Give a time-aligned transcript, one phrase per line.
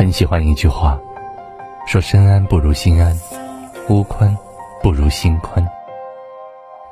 [0.00, 0.98] 很喜欢一句话，
[1.86, 3.14] 说身安不如心安，
[3.90, 4.34] 屋宽
[4.82, 5.62] 不如心宽。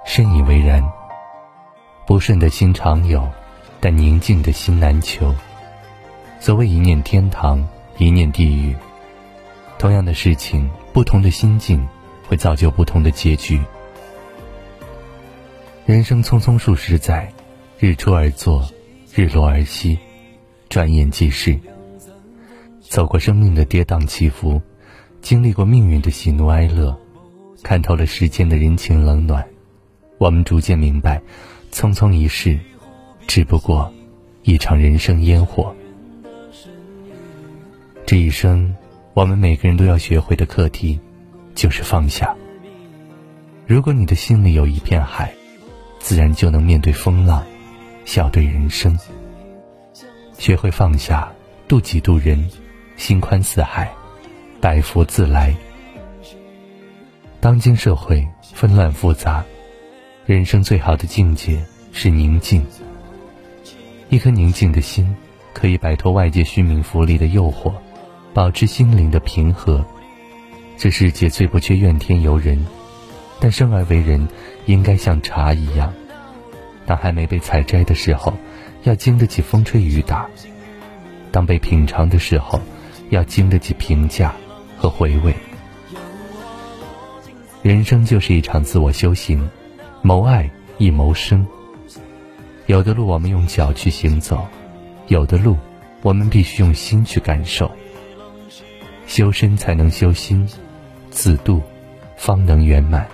[0.04, 0.86] 深以为然。
[2.06, 3.26] 不顺的心常有，
[3.80, 5.34] 但宁静的心难求。
[6.38, 7.66] 所谓一念天堂，
[7.96, 8.76] 一念地狱。
[9.78, 11.88] 同样的事情，不同的心境，
[12.28, 13.58] 会造就不同的结局。
[15.86, 17.32] 人生匆匆数十载，
[17.78, 18.68] 日出而作，
[19.14, 19.98] 日落而息，
[20.68, 21.58] 转眼即逝。
[22.88, 24.60] 走过生命的跌宕起伏，
[25.20, 26.98] 经历过命运的喜怒哀乐，
[27.62, 29.46] 看透了世间的人情冷暖，
[30.16, 31.20] 我们逐渐明白，
[31.70, 32.58] 匆匆一世，
[33.26, 33.92] 只不过
[34.42, 35.74] 一场人生烟火。
[38.06, 38.74] 这一生，
[39.12, 40.98] 我们每个人都要学会的课题，
[41.54, 42.34] 就是放下。
[43.66, 45.30] 如果你的心里有一片海，
[45.98, 47.44] 自然就能面对风浪，
[48.06, 48.98] 笑对人生。
[50.38, 51.30] 学会放下，
[51.68, 52.48] 渡己渡人。
[52.98, 53.90] 心宽似海，
[54.60, 55.54] 百福自来。
[57.40, 59.42] 当今社会纷乱复杂，
[60.26, 62.66] 人生最好的境界是宁静。
[64.08, 65.16] 一颗宁静的心，
[65.54, 67.72] 可以摆脱外界虚名浮利的诱惑，
[68.34, 69.82] 保持心灵的平和。
[70.76, 72.66] 这世界最不缺怨天尤人，
[73.38, 74.28] 但生而为人，
[74.66, 75.94] 应该像茶一样，
[76.84, 78.34] 当还没被采摘的时候，
[78.82, 80.28] 要经得起风吹雨打；
[81.30, 82.60] 当被品尝的时候，
[83.10, 84.34] 要经得起评价
[84.76, 85.34] 和回味。
[87.62, 89.48] 人生就是一场自我修行，
[90.02, 91.46] 谋爱亦谋生。
[92.66, 94.46] 有的路我们用脚去行走，
[95.08, 95.56] 有的路
[96.02, 97.70] 我们必须用心去感受。
[99.06, 100.46] 修身才能修心，
[101.10, 101.62] 自度
[102.16, 103.08] 方能圆满。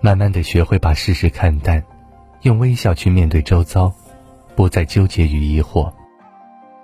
[0.00, 1.84] 慢慢的学会把世事看淡，
[2.40, 3.92] 用微笑去面对周遭，
[4.56, 5.92] 不再纠结与疑惑。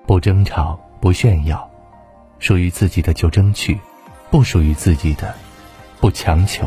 [0.06, 1.68] 不争吵，不炫耀，
[2.38, 3.76] 属于自己的就争取，
[4.30, 5.34] 不属于自己的，
[6.00, 6.66] 不强求。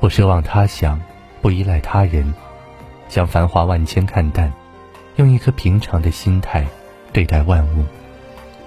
[0.00, 1.00] 不奢望他想，
[1.40, 2.34] 不依赖他人，
[3.08, 4.52] 将繁华万千看淡，
[5.16, 6.66] 用一颗平常的心态
[7.12, 7.84] 对待万物，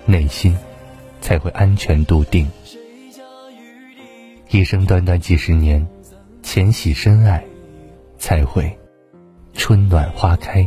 [0.06, 0.58] 内心
[1.20, 2.50] 才会安全笃定。
[4.50, 5.86] 一生短短几十年，
[6.42, 7.44] 浅喜深爱，
[8.18, 8.76] 才会
[9.54, 10.66] 春暖花开。